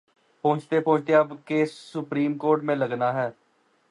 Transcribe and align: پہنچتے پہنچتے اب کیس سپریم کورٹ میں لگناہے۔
پہنچتے 0.43 0.79
پہنچتے 0.79 1.15
اب 1.15 1.33
کیس 1.45 1.73
سپریم 1.93 2.37
کورٹ 2.37 2.63
میں 2.63 2.75
لگناہے۔ 2.75 3.29